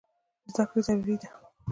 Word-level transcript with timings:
زده 0.51 0.63
کړه 0.69 0.79
ضروري 0.87 1.15
ده. 1.21 1.29